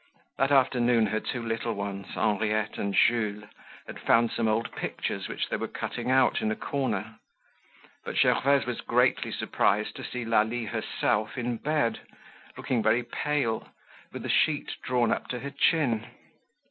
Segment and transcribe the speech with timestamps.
[0.39, 3.43] That afternoon her two little ones, Henriette and Jules,
[3.85, 7.17] had found some old pictures which they were cutting out in a corner.
[8.03, 11.99] But Gervaise was greatly surprised to see Lalie herself in bed,
[12.57, 13.67] looking very pale,
[14.11, 16.07] with the sheet drawn up to her chin.